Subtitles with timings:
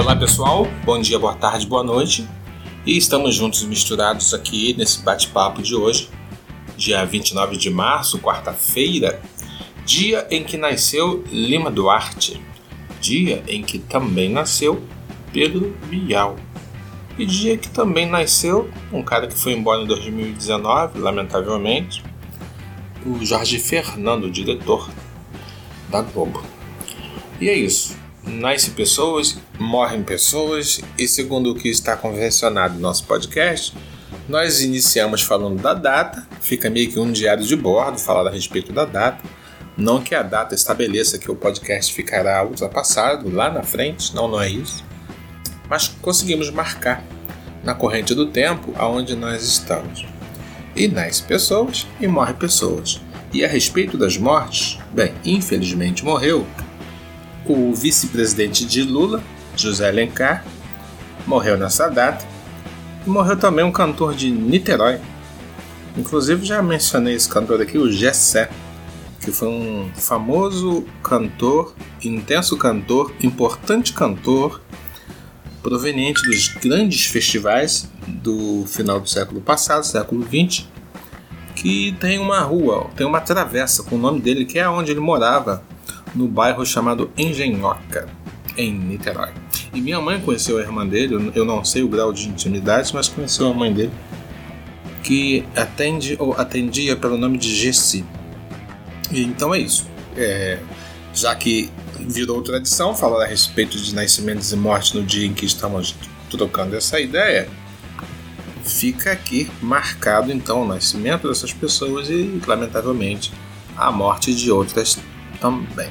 [0.00, 2.26] Olá pessoal, bom dia, boa tarde, boa noite.
[2.86, 6.08] E estamos juntos misturados aqui nesse bate-papo de hoje,
[6.74, 9.20] dia 29 de março, quarta-feira,
[9.84, 12.40] dia em que nasceu Lima Duarte,
[12.98, 14.82] dia em que também nasceu
[15.34, 16.36] Pedro Bial.
[17.18, 22.02] E dia que também nasceu um cara que foi embora em 2019, lamentavelmente,
[23.04, 24.88] o Jorge Fernando, diretor
[25.90, 26.42] da Globo.
[27.38, 27.99] E é isso.
[28.30, 33.76] Nascem pessoas, morrem pessoas, e segundo o que está convencionado no nosso podcast,
[34.28, 38.72] nós iniciamos falando da data, fica meio que um diário de bordo, falar a respeito
[38.72, 39.20] da data.
[39.76, 44.40] Não que a data estabeleça que o podcast ficará ultrapassado lá na frente, não, não
[44.40, 44.84] é isso.
[45.68, 47.02] Mas conseguimos marcar
[47.64, 50.06] na corrente do tempo aonde nós estamos.
[50.76, 53.00] E nasce pessoas e morre pessoas.
[53.32, 56.46] E a respeito das mortes, bem, infelizmente morreu
[57.50, 59.22] o vice-presidente de Lula,
[59.56, 60.44] José Alencar,
[61.26, 62.24] morreu nessa data.
[63.06, 65.00] E morreu também um cantor de Niterói.
[65.96, 68.48] Inclusive já mencionei esse cantor aqui, o Gessé,
[69.20, 74.62] que foi um famoso cantor, intenso cantor, importante cantor,
[75.62, 80.66] proveniente dos grandes festivais do final do século passado, século XX,
[81.54, 85.00] que tem uma rua, tem uma travessa com o nome dele, que é onde ele
[85.00, 85.62] morava,
[86.14, 88.08] no bairro chamado Engenhoca,
[88.56, 89.30] em Niterói.
[89.72, 93.08] E minha mãe conheceu a irmã dele, eu não sei o grau de intimidade, mas
[93.08, 93.92] conheceu a mãe dele,
[95.02, 98.04] que atende ou atendia pelo nome de Gessi.
[99.12, 99.86] Então é isso.
[100.16, 100.58] É,
[101.14, 105.44] já que virou tradição falar a respeito de nascimentos e mortes no dia em que
[105.44, 105.94] estamos
[106.30, 107.48] trocando essa ideia,
[108.64, 113.32] fica aqui marcado então o nascimento dessas pessoas e, lamentavelmente,
[113.76, 114.98] a morte de outras
[115.40, 115.90] também.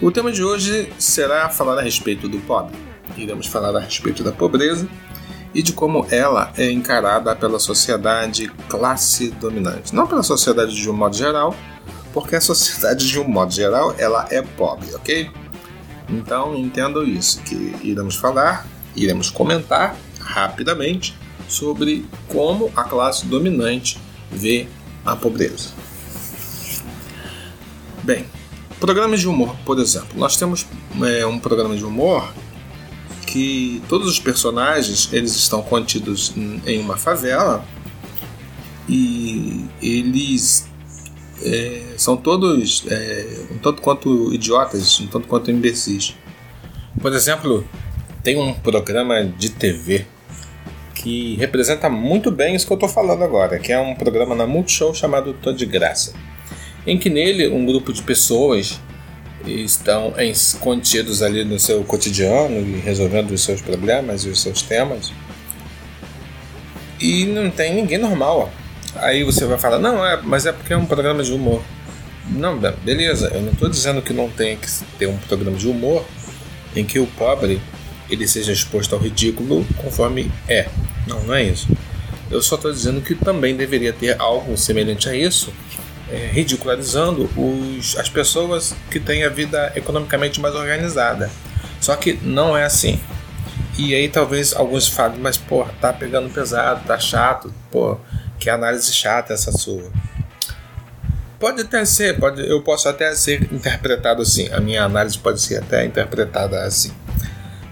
[0.00, 2.76] O tema de hoje será falar a respeito do pobre.
[3.16, 4.88] Iremos falar a respeito da pobreza
[5.54, 9.94] e de como ela é encarada pela sociedade classe dominante.
[9.94, 11.54] Não pela sociedade de um modo geral,
[12.12, 15.30] porque a sociedade de um modo geral ela é pobre, ok?
[16.08, 21.16] Então entendam isso, que iremos falar, iremos comentar rapidamente
[21.48, 23.98] sobre como a classe dominante
[24.30, 24.68] vê
[25.04, 25.70] a pobreza.
[28.04, 28.26] Bem,
[28.78, 30.10] programas de humor, por exemplo.
[30.14, 30.66] Nós temos
[31.02, 32.34] é, um programa de humor
[33.26, 37.64] que todos os personagens eles estão contidos em uma favela
[38.86, 40.68] e eles
[41.42, 46.14] é, são todos é, um tanto quanto idiotas, um tanto quanto imbecis.
[47.00, 47.66] Por exemplo,
[48.22, 50.04] tem um programa de TV
[50.94, 54.46] que representa muito bem isso que eu estou falando agora, que é um programa na
[54.46, 56.12] Multishow chamado Tô de Graça,
[56.86, 58.80] em que nele um grupo de pessoas
[59.46, 60.14] estão
[60.60, 65.12] contidos ali no seu cotidiano e resolvendo os seus problemas e os seus temas
[67.04, 68.50] e não tem ninguém normal.
[68.96, 71.62] Aí você vai falar, não, é, mas é porque é um programa de humor.
[72.30, 74.66] Não, beleza, eu não estou dizendo que não tem que
[74.98, 76.04] ter um programa de humor
[76.74, 77.60] em que o pobre
[78.08, 80.68] ele seja exposto ao ridículo conforme é.
[81.06, 81.68] Não, não é isso.
[82.30, 85.52] Eu só estou dizendo que também deveria ter algo semelhante a isso,
[86.10, 91.30] é, ridicularizando os, as pessoas que têm a vida economicamente mais organizada.
[91.80, 93.00] Só que não é assim.
[93.76, 97.98] E aí talvez alguns falem, mas pô, tá pegando pesado, tá chato, pô,
[98.38, 99.90] que análise chata essa sua.
[101.40, 105.58] Pode até ser, pode, eu posso até ser interpretado assim, a minha análise pode ser
[105.58, 106.92] até interpretada assim.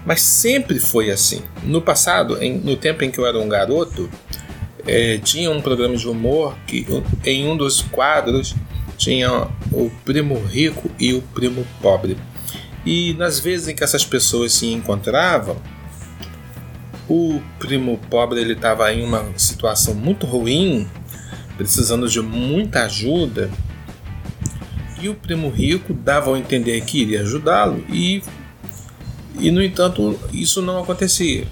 [0.05, 1.41] Mas sempre foi assim.
[1.63, 4.09] No passado, em, no tempo em que eu era um garoto,
[4.85, 6.85] é, tinha um programa de humor que
[7.25, 8.55] em um dos quadros
[8.97, 12.17] tinha o primo rico e o primo pobre.
[12.85, 15.57] E nas vezes em que essas pessoas se encontravam,
[17.07, 20.87] o primo pobre ele estava em uma situação muito ruim,
[21.57, 23.49] precisando de muita ajuda,
[25.01, 28.23] e o primo rico dava a entender que iria ajudá-lo e
[29.39, 31.47] e no entanto, isso não acontecia.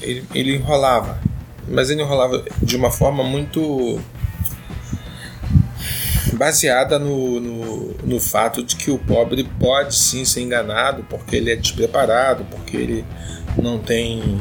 [0.00, 1.20] Ele, ele enrolava,
[1.68, 4.00] mas ele enrolava de uma forma muito
[6.34, 11.50] baseada no, no, no, fato de que o pobre pode sim ser enganado porque ele
[11.50, 13.04] é despreparado, porque ele
[13.56, 14.40] não tem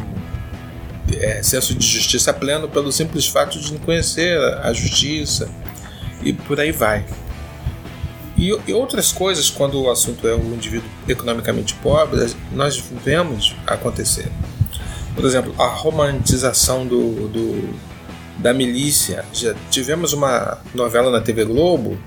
[1.19, 5.49] é, senso de justiça pleno pelo simples fato de não conhecer a justiça
[6.23, 7.05] e por aí vai.
[8.37, 14.31] E, e, outras coisas, quando o assunto é o indivíduo economicamente pobre, nós vemos acontecer.
[15.15, 17.73] Por exemplo, a romantização do, do,
[18.39, 19.23] da milícia.
[19.33, 21.97] Já tivemos uma novela na TV Globo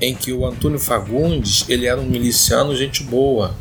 [0.00, 3.54] em que o Antônio Fagundes ele era um miliciano gente boa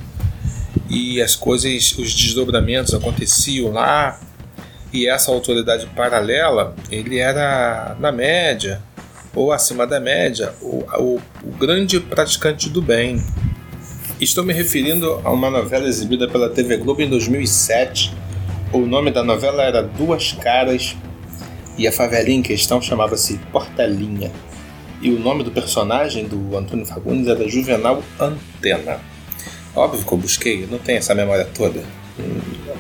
[0.90, 4.20] e as coisas, os desdobramentos aconteciam lá,
[4.94, 8.82] e essa autoridade paralela, ele era na média,
[9.34, 13.22] ou acima da média, o, o, o grande praticante do bem.
[14.22, 18.14] Estou me referindo a uma novela exibida pela TV Globo em 2007.
[18.76, 20.98] O nome da novela era Duas Caras
[21.78, 24.30] e a favelinha em questão chamava-se Portelinha.
[25.02, 29.00] E o nome do personagem do Antônio Fagundes era Juvenal Antena.
[29.74, 31.86] Óbvio que eu busquei, não tenho essa memória toda.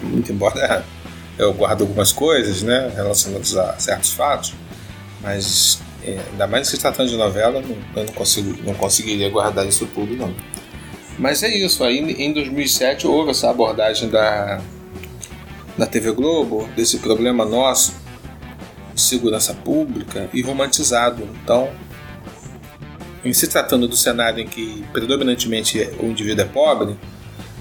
[0.01, 0.83] Muito embora
[1.39, 4.53] eu guarde algumas coisas né, relacionadas a certos fatos,
[5.21, 7.63] mas é, ainda mais se tratando de novela,
[7.95, 10.35] eu não, consigo, não conseguiria guardar isso tudo, não.
[11.17, 14.59] Mas é isso, aí em 2007 houve essa abordagem da,
[15.77, 17.93] da TV Globo, desse problema nosso
[18.93, 21.27] de segurança pública e romantizado.
[21.43, 21.69] Então,
[23.23, 26.95] em se tratando do cenário em que predominantemente o indivíduo é pobre,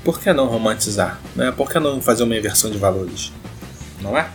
[0.04, 1.20] por que não romantizar?
[1.34, 1.50] Né?
[1.50, 3.32] Por que não fazer uma inversão de valores?
[4.00, 4.28] Não é?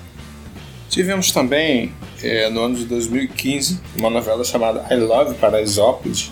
[0.89, 6.31] Tivemos também, é, no ano de 2015, uma novela chamada I Love Paraisópolis,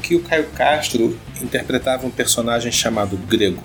[0.00, 3.62] que o Caio Castro interpretava um personagem chamado Grego.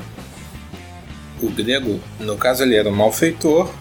[1.41, 3.73] O Grego, no caso, ele era um malfeitor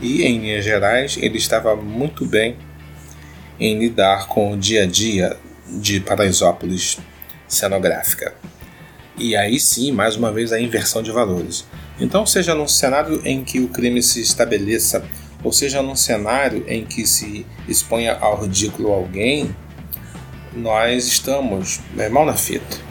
[0.00, 2.56] e, em linhas gerais, ele estava muito bem
[3.58, 5.36] em lidar com o dia a dia
[5.68, 6.98] de Paraisópolis
[7.48, 8.34] cenográfica.
[9.18, 11.64] E aí sim, mais uma vez, a inversão de valores.
[11.98, 15.04] Então, seja num cenário em que o crime se estabeleça,
[15.42, 19.54] ou seja num cenário em que se exponha ao ridículo alguém,
[20.52, 21.80] nós estamos
[22.10, 22.85] mal na fita.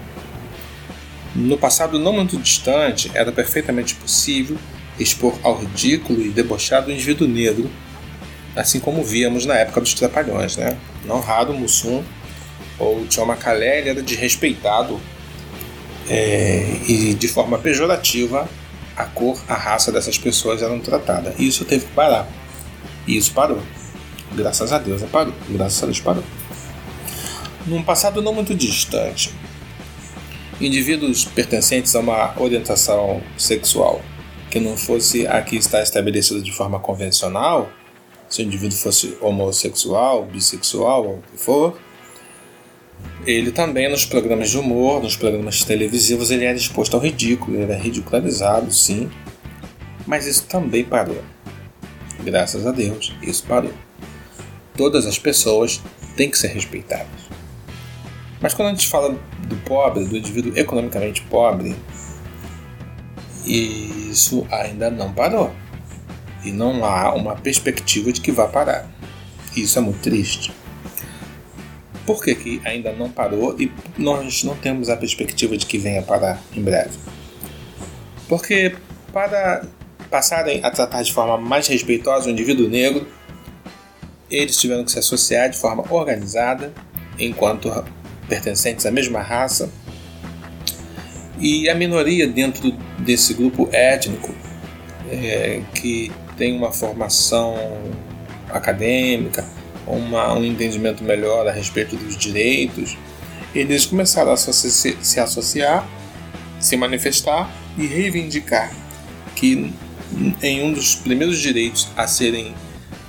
[1.36, 4.58] No passado não muito distante, era perfeitamente possível
[4.98, 7.70] expor ao ridículo e debochado o indivíduo negro,
[8.56, 10.56] assim como víamos na época dos Trapalhões.
[10.56, 10.78] Né?
[11.04, 12.02] Não raro Mussum
[12.80, 15.00] ou John Macalé era desrespeitado
[16.10, 18.48] é, e de forma pejorativa
[18.96, 21.36] a cor, a raça dessas pessoas eram tratadas.
[21.38, 22.28] E isso teve que parar.
[23.06, 23.62] E isso parou.
[24.34, 25.34] Graças a Deus parou.
[25.50, 26.24] Graças a Deus parou.
[27.68, 29.34] Num passado não muito distante,
[30.60, 34.02] indivíduos pertencentes a uma orientação sexual
[34.50, 37.70] que não fosse a que está estabelecida de forma convencional,
[38.30, 41.78] se o indivíduo fosse homossexual, bissexual, ou o que for,
[43.26, 47.64] ele também nos programas de humor, nos programas televisivos, ele era exposto ao ridículo, ele
[47.64, 49.10] era ridicularizado, sim,
[50.08, 51.22] mas isso também parou.
[52.24, 53.74] Graças a Deus, isso parou.
[54.78, 55.82] Todas as pessoas
[56.16, 57.26] têm que ser respeitadas.
[58.46, 59.10] Mas quando a gente fala
[59.48, 61.76] do pobre, do indivíduo economicamente pobre,
[63.44, 65.52] isso ainda não parou.
[66.44, 68.88] E não há uma perspectiva de que vá parar.
[69.58, 70.52] Isso é muito triste.
[72.06, 76.04] Por que, que ainda não parou e nós não temos a perspectiva de que venha
[76.04, 77.00] parar em breve?
[78.30, 78.76] Porque
[79.12, 79.66] para
[80.12, 83.08] passarem a tratar de forma mais respeitosa o indivíduo negro,
[84.30, 86.72] eles tiveram que se associar de forma organizada,
[87.18, 87.70] enquanto
[88.28, 89.70] pertencentes à mesma raça,
[91.40, 94.34] e a minoria dentro desse grupo étnico
[95.10, 97.56] é, que tem uma formação
[98.50, 99.46] acadêmica,
[99.86, 102.98] uma, um entendimento melhor a respeito dos direitos,
[103.54, 105.88] eles começaram a se, se associar,
[106.60, 108.74] se manifestar e reivindicar
[109.36, 109.74] que
[110.42, 112.54] em um dos primeiros direitos a serem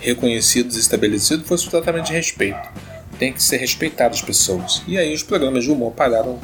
[0.01, 2.69] reconhecidos e estabelecidos fosse o tratamento de respeito
[3.19, 4.83] tem que ser respeitado as pessoas.
[4.87, 6.39] E aí os programas de humor pararam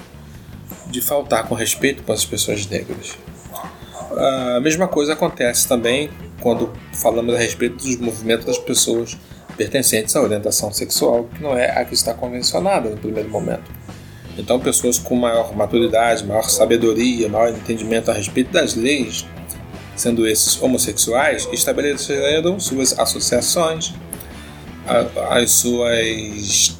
[0.87, 3.17] de faltar com respeito com as pessoas negras.
[4.57, 6.11] A mesma coisa acontece também
[6.41, 9.17] quando falamos a respeito dos movimentos das pessoas
[9.57, 13.71] pertencentes à orientação sexual, que não é a que está convencionada no primeiro momento.
[14.37, 19.27] Então, pessoas com maior maturidade, maior sabedoria, maior entendimento a respeito das leis,
[19.95, 23.95] sendo esses homossexuais, estabeleceram suas associações,
[25.31, 26.79] as suas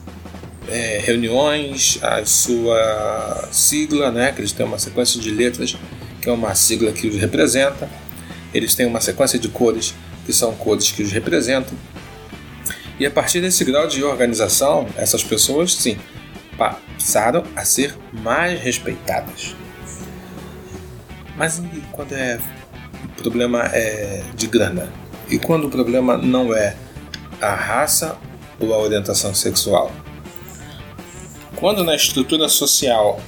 [0.69, 5.77] é, reuniões, a sua sigla, né, que eles têm uma sequência de letras,
[6.21, 7.89] que é uma sigla que os representa.
[8.55, 9.95] Eles têm uma sequência de cores,
[10.25, 11.77] que são cores que os representam.
[12.99, 15.97] E a partir desse grau de organização, essas pessoas, sim,
[16.57, 19.57] passaram a ser mais respeitadas.
[21.37, 22.39] Mas e quando é
[23.05, 24.93] o problema é de grana?
[25.29, 26.77] E quando o problema não é
[27.43, 28.17] a raça
[28.61, 29.91] ou a orientação sexual.
[31.57, 33.21] Quando na estrutura social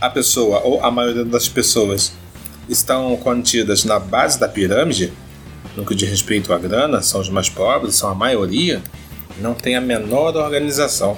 [0.00, 2.12] a pessoa ou a maioria das pessoas
[2.68, 5.12] estão contidas na base da pirâmide,
[5.76, 8.82] no que diz respeito à grana, são os mais pobres, são a maioria,
[9.40, 11.16] não tem a menor organização.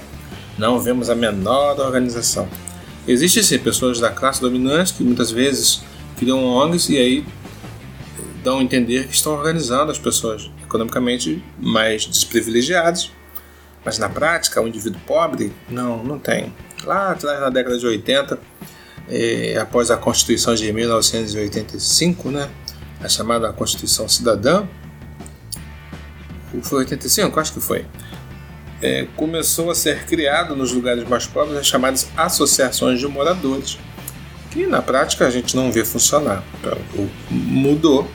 [0.59, 2.47] Não vemos a menor organização.
[3.09, 5.83] Existem sim pessoas da classe dominante que muitas vezes
[6.16, 7.26] criam ONGs e aí
[8.43, 13.11] dão a entender que estão organizando as pessoas economicamente mais desprivilegiadas.
[13.85, 16.53] Mas na prática, o indivíduo pobre, não, não tem.
[16.85, 18.39] Lá atrás, na década de 80,
[19.09, 22.49] eh, após a Constituição de 1985, né,
[23.01, 24.67] a chamada Constituição Cidadã,
[26.63, 27.41] foi 85?
[27.41, 27.87] Acho que foi.
[28.81, 33.79] É, começou a ser criado nos lugares mais pobres as chamadas associações de moradores,
[34.51, 36.43] que na prática a gente não vê funcionar.
[36.59, 36.77] Então,
[37.31, 38.11] mudou,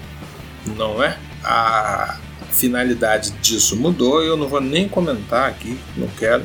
[0.76, 1.18] não é?
[1.44, 2.20] A
[2.52, 6.44] finalidade disso mudou e eu não vou nem comentar aqui, não quero.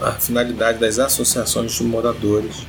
[0.00, 2.66] A finalidade das associações de moradores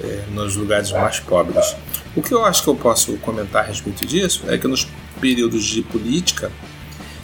[0.00, 1.76] é, nos lugares mais pobres.
[2.14, 4.86] O que eu acho que eu posso comentar a respeito disso é que nos
[5.20, 6.50] períodos de política,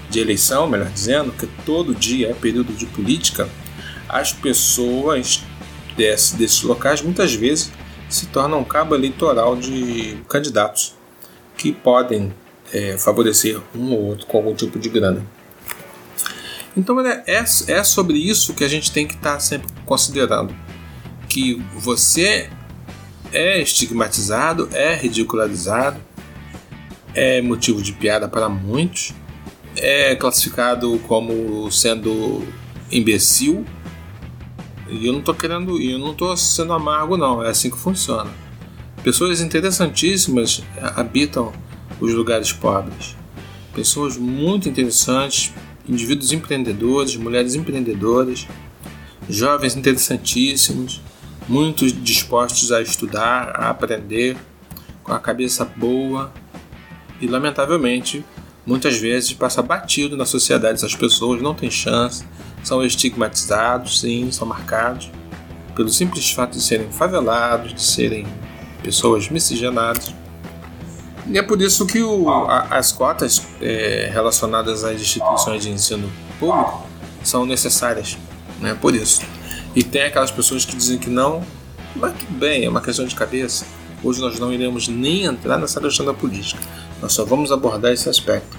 [0.08, 3.48] de eleição, melhor dizendo, que todo dia é período de política,
[4.08, 5.42] as pessoas
[5.96, 7.70] desse, desses locais muitas vezes
[8.08, 10.97] se tornam cabo eleitoral de candidatos
[11.58, 12.32] que podem
[12.72, 15.26] é, favorecer um ou outro com algum tipo de grana.
[16.76, 20.54] Então é, é, sobre isso que a gente tem que estar tá sempre considerando.
[21.28, 22.48] Que você
[23.32, 26.00] é estigmatizado, é ridicularizado,
[27.14, 29.12] é motivo de piada para muitos,
[29.76, 32.46] é classificado como sendo
[32.92, 33.66] imbecil.
[34.88, 38.30] E eu não estou querendo, eu não estou sendo amargo não, é assim que funciona.
[39.02, 40.62] Pessoas interessantíssimas
[40.96, 41.52] habitam
[42.00, 43.16] os lugares pobres.
[43.74, 45.52] Pessoas muito interessantes,
[45.88, 48.46] indivíduos empreendedores, mulheres empreendedoras,
[49.28, 51.00] jovens interessantíssimos,
[51.48, 54.36] muitos dispostos a estudar, a aprender,
[55.02, 56.32] com a cabeça boa
[57.20, 58.24] e, lamentavelmente,
[58.66, 60.74] muitas vezes passa batido na sociedade.
[60.74, 62.24] Essas pessoas não têm chance,
[62.62, 65.10] são estigmatizados, sim, são marcados
[65.74, 68.26] pelo simples fato de serem favelados, de serem
[68.82, 70.14] pessoas miscigenadas.
[71.26, 76.10] E é por isso que o, a, as cotas é, relacionadas às instituições de ensino
[76.38, 76.86] público
[77.22, 78.16] são necessárias,
[78.60, 78.76] né?
[78.80, 79.22] Por isso.
[79.74, 81.44] E tem aquelas pessoas que dizem que não,
[81.94, 83.66] mas tudo bem, é uma questão de cabeça.
[84.02, 86.60] Hoje nós não iremos nem entrar nessa questão da política.
[87.02, 88.56] Nós só vamos abordar esse aspecto.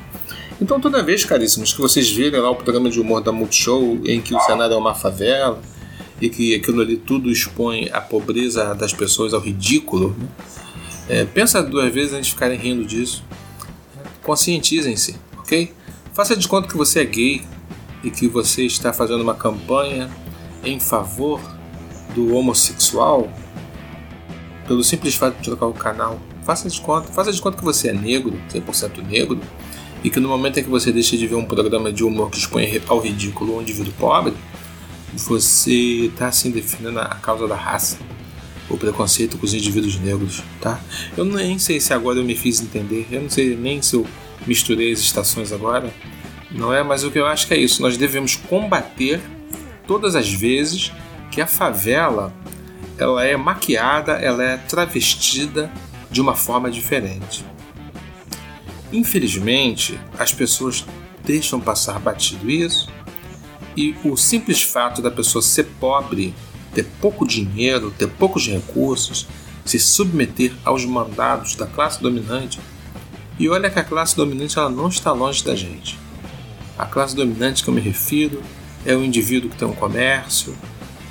[0.61, 4.21] Então, toda vez, caríssimos, que vocês virem lá o programa de humor da Multishow, em
[4.21, 5.59] que o cenário é uma favela,
[6.21, 10.27] e que aquilo ali tudo expõe a pobreza das pessoas ao ridículo, né?
[11.07, 13.23] é, pensa duas vezes antes de ficarem rindo disso.
[14.23, 15.73] Conscientizem-se, ok?
[16.13, 17.41] Faça de conta que você é gay
[18.03, 20.09] e que você está fazendo uma campanha
[20.63, 21.39] em favor
[22.13, 23.29] do homossexual
[24.67, 26.19] pelo simples fato de trocar o canal.
[26.43, 29.39] Faça de conta, faça de conta que você é negro, 100% negro,
[30.03, 32.37] e que no momento em que você deixa de ver um programa de humor que
[32.37, 34.33] expõe ao ridículo um indivíduo pobre,
[35.27, 37.97] você está assim defendendo a causa da raça,
[38.69, 40.79] o preconceito com os indivíduos negros, tá?
[41.17, 44.05] Eu nem sei se agora eu me fiz entender, eu não sei nem se eu
[44.47, 45.93] misturei as estações agora,
[46.51, 46.83] não é?
[46.83, 49.19] Mas o que eu acho que é isso, nós devemos combater
[49.85, 50.91] todas as vezes
[51.31, 52.33] que a favela
[52.97, 55.71] ela é maquiada, ela é travestida
[56.11, 57.45] de uma forma diferente.
[58.91, 60.85] Infelizmente, as pessoas
[61.23, 62.89] deixam passar batido isso
[63.75, 66.33] e o simples fato da pessoa ser pobre,
[66.73, 69.27] ter pouco dinheiro, ter poucos recursos,
[69.65, 72.59] se submeter aos mandados da classe dominante.
[73.37, 75.97] E olha que a classe dominante ela não está longe da gente.
[76.77, 78.41] A classe dominante que eu me refiro
[78.85, 80.55] é o indivíduo que tem um comércio,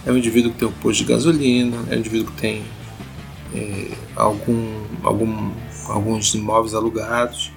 [0.06, 2.64] é o indivíduo que tem um posto de gasolina, é o indivíduo que tem
[3.54, 5.52] é, algum, algum,
[5.86, 7.52] alguns imóveis alugados,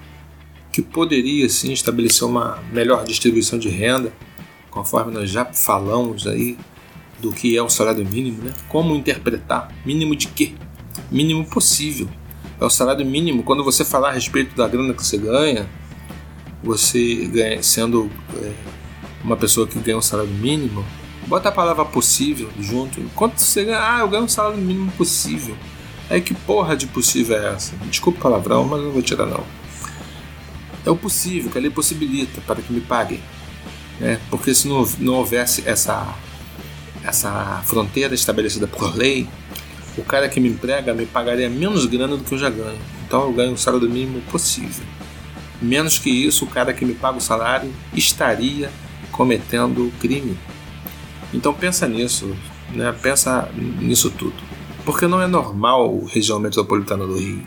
[0.71, 4.13] que poderia sim estabelecer uma melhor distribuição de renda,
[4.71, 6.57] conforme nós já falamos aí
[7.19, 8.53] do que é o salário mínimo, né?
[8.67, 9.71] Como interpretar?
[9.85, 10.53] Mínimo de quê?
[11.11, 12.09] Mínimo possível.
[12.59, 13.43] É o salário mínimo.
[13.43, 15.69] Quando você falar a respeito da grana que você ganha,
[16.63, 18.53] você ganha sendo é,
[19.23, 20.83] uma pessoa que ganha um salário mínimo,
[21.27, 23.01] bota a palavra possível junto.
[23.15, 23.79] Quanto você ganha?
[23.79, 25.55] Ah, eu ganho um salário mínimo possível.
[26.09, 27.75] Aí que porra de possível é essa?
[27.85, 29.43] Desculpa o palavrão, mas não vou tirar não.
[30.85, 33.21] É o possível, que a lei possibilita para que me paguem.
[34.01, 34.19] Né?
[34.31, 36.15] Porque se não, não houvesse essa,
[37.03, 39.29] essa fronteira estabelecida por lei,
[39.95, 42.79] o cara que me emprega me pagaria menos grana do que eu já ganho.
[43.05, 44.83] Então eu ganho um salário mínimo possível.
[45.61, 48.71] Menos que isso, o cara que me paga o salário estaria
[49.11, 50.35] cometendo crime.
[51.31, 52.35] Então pensa nisso,
[52.71, 52.93] né?
[53.03, 54.33] pensa nisso tudo.
[54.83, 57.43] Porque não é normal região metropolitana do Rio.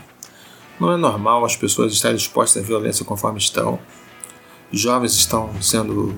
[0.79, 3.77] Não é normal as pessoas estarem expostas à violência conforme estão.
[4.71, 6.15] Jovens estão sendo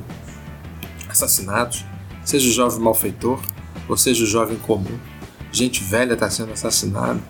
[1.10, 1.86] assassinados,
[2.24, 3.40] seja o jovem malfeitor
[3.88, 5.00] ou seja o jovem comum.
[5.52, 7.22] Gente velha está sendo assassinada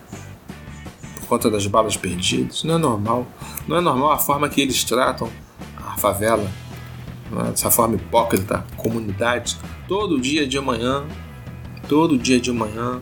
[1.28, 2.64] conta das balas perdidas.
[2.64, 3.26] Não é normal.
[3.68, 5.30] Não é normal a forma que eles tratam
[5.76, 6.50] a favela,
[7.46, 7.50] é?
[7.50, 9.56] dessa forma hipócrita, comunidade.
[9.86, 11.04] Todo dia de manhã,
[11.88, 13.00] todo dia de manhã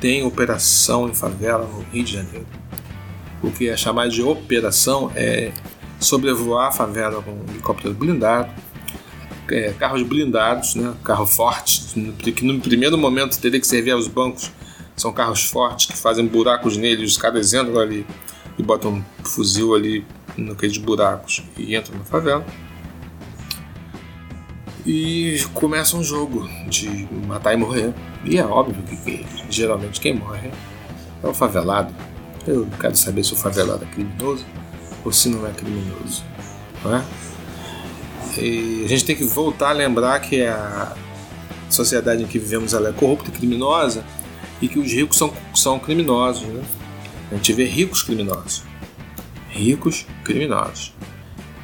[0.00, 2.46] tem operação em favela no Rio de Janeiro.
[3.42, 5.52] O que é chamado de operação é
[6.00, 8.50] sobrevoar a favela com um helicóptero blindado,
[9.50, 14.50] é, carros blindados, né, carro forte, que no primeiro momento teria que servir aos bancos
[14.96, 18.06] são carros fortes que fazem buracos neles, os caras entram ali
[18.58, 20.04] e botam um fuzil ali
[20.36, 22.44] naqueles buracos e entram na favela.
[24.84, 27.92] E começa um jogo de matar e morrer.
[28.24, 30.50] E é óbvio que, geralmente quem morre
[31.22, 31.94] é o favelado.
[32.46, 34.44] Eu não quero saber se o favelado é criminoso
[35.04, 36.24] ou se não é criminoso.
[36.84, 37.04] Não é?
[38.36, 40.96] E a gente tem que voltar a lembrar que a
[41.70, 44.04] sociedade em que vivemos ela é corrupta e criminosa
[44.60, 46.46] e que os ricos são, são criminosos.
[46.46, 46.62] Né?
[47.30, 48.62] A gente vê ricos criminosos.
[49.50, 50.94] Ricos criminosos.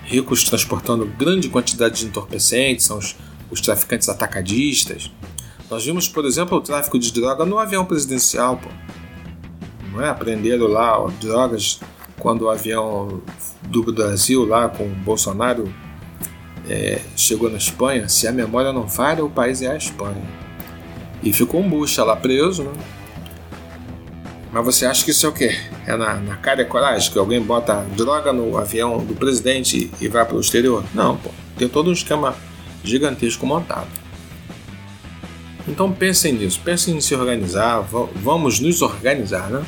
[0.04, 3.16] Ricos transportando grande quantidade de entorpecentes, são os,
[3.50, 5.10] os traficantes atacadistas.
[5.70, 8.58] Nós vimos, por exemplo, o tráfico de droga no avião presidencial.
[8.58, 8.68] Pô.
[9.92, 10.08] Não é?
[10.08, 11.80] Aprenderam lá ó, drogas
[12.18, 13.20] quando o avião
[13.62, 15.72] do Brasil, lá com o Bolsonaro,
[16.68, 18.08] é, chegou na Espanha.
[18.08, 20.22] Se a memória não falha, o país é a Espanha.
[21.22, 22.72] E ficou um bucha lá preso, né?
[24.52, 25.56] Mas você acha que isso é o quê?
[25.84, 30.06] É na, na cara e coragem que alguém bota droga no avião do presidente e
[30.06, 30.84] vai para o exterior?
[30.94, 31.30] Não, pô.
[31.58, 32.36] Tem todo um esquema
[32.84, 33.88] gigantesco montado.
[35.66, 37.80] Então pensem nisso, pensem em se organizar,
[38.14, 39.64] vamos nos organizar, né?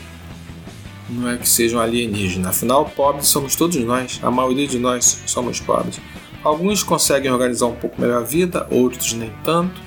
[1.09, 5.61] Não é que sejam alienígenas, afinal, pobres somos todos nós, a maioria de nós somos
[5.61, 6.01] pobres.
[6.43, 9.81] Alguns conseguem organizar um pouco melhor a vida, outros nem tanto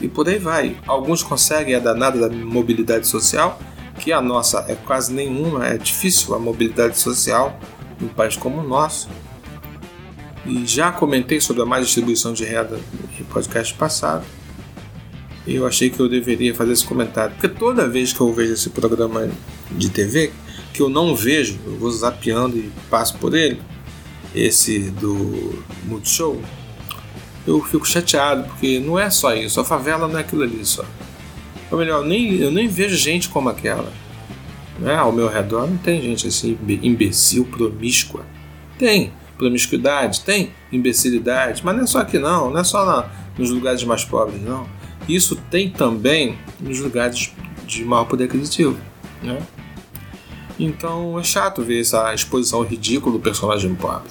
[0.00, 0.76] e por aí vai.
[0.86, 3.58] Alguns conseguem a danada da mobilidade social,
[3.98, 7.58] que a nossa é quase nenhuma, é difícil a mobilidade social
[8.00, 9.08] em um país como o nosso.
[10.44, 12.78] E já comentei sobre a má distribuição de renda
[13.18, 14.24] no podcast passado.
[15.46, 18.70] Eu achei que eu deveria fazer esse comentário, porque toda vez que eu vejo esse
[18.70, 19.30] programa
[19.70, 20.32] de TV,
[20.72, 23.60] que eu não vejo, eu vou zapeando e passo por ele,
[24.34, 26.40] esse do Multishow,
[27.46, 30.84] eu fico chateado, porque não é só isso, a favela não é aquilo ali só.
[31.70, 33.92] Ou melhor, eu nem, eu nem vejo gente como aquela.
[34.78, 34.94] Né?
[34.94, 38.24] Ao meu redor não tem gente assim, imbecil, promíscua.
[38.78, 43.50] Tem promiscuidade, tem imbecilidade, mas não é só aqui não, não é só na, nos
[43.50, 44.66] lugares mais pobres não.
[45.08, 47.32] Isso tem também nos lugares
[47.66, 48.78] de maior poder aquisitivo.
[49.22, 49.40] Né?
[50.58, 54.10] Então é chato ver essa exposição ridícula do personagem pobre.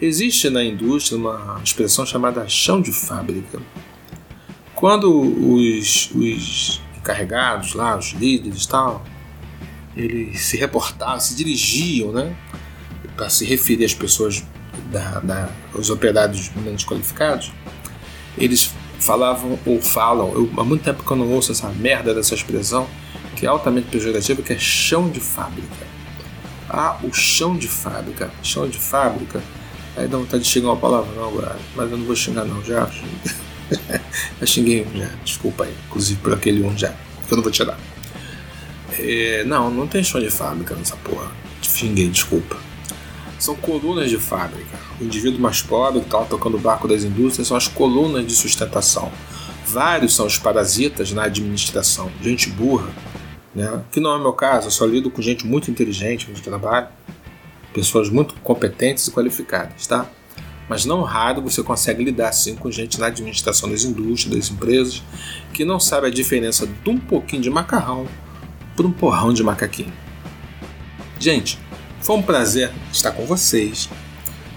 [0.00, 3.60] Existe na indústria uma expressão chamada chão de fábrica.
[4.74, 9.04] Quando os, os encarregados lá, os líderes e tal,
[9.96, 12.34] eles se reportavam, se dirigiam, né,
[13.16, 14.44] para se referir às pessoas,
[14.92, 17.50] da, da, os operários menos qualificados,
[18.36, 22.34] eles falavam ou falam, eu, há muito tempo que eu não ouço essa merda dessa
[22.34, 22.86] expressão,
[23.36, 25.86] que é altamente pejorativa, que é chão de fábrica.
[26.68, 28.30] Ah, o chão de fábrica.
[28.42, 29.40] Chão de fábrica
[29.98, 32.62] Aí dá vontade de xingar uma palavra não agora, mas eu não vou xingar não,
[32.62, 32.88] já.
[34.40, 36.90] já xinguei um já, desculpa aí, inclusive por aquele um já,
[37.26, 37.76] que eu não vou tirar.
[38.96, 41.32] É, não, não tem chão de fábrica nessa porra.
[41.62, 42.56] Xinguei, desculpa.
[43.38, 44.76] São colunas de fábrica.
[45.00, 48.34] O indivíduo mais pobre que está tocando o barco das indústrias são as colunas de
[48.34, 49.10] sustentação.
[49.66, 52.88] Vários são os parasitas na administração, gente burra,
[53.54, 53.82] né?
[53.92, 56.88] que não é o meu caso, eu só lido com gente muito inteligente no trabalho
[57.72, 60.06] pessoas muito competentes e qualificadas, tá?
[60.68, 65.02] Mas não raro você consegue lidar sim com gente na administração das indústrias, das empresas,
[65.52, 68.06] que não sabe a diferença de um pouquinho de macarrão
[68.76, 69.92] por um porrão de macaquinho.
[71.18, 71.58] Gente,
[72.00, 73.88] foi um prazer estar com vocês.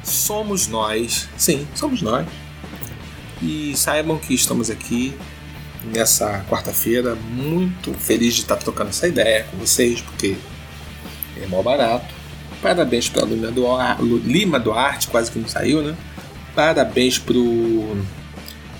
[0.04, 2.27] Somos nós, sim, somos nós.
[3.41, 5.13] E saibam que estamos aqui
[5.84, 10.38] nessa quarta-feira, muito feliz de estar trocando essa ideia com vocês, porque
[11.41, 12.21] é mó barato
[12.62, 15.95] Parabéns para Lima Duarte, quase que não saiu, né?
[16.56, 17.97] Parabéns pro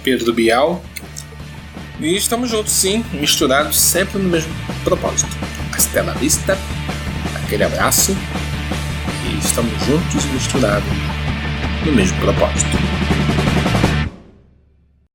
[0.04, 0.84] Pedro Bial.
[2.00, 5.36] E estamos juntos, sim, misturados sempre no mesmo propósito.
[5.74, 6.58] Hasta vista,
[7.44, 8.16] aquele abraço.
[9.44, 10.88] Estamos juntos e misturados
[11.86, 13.01] no mesmo propósito.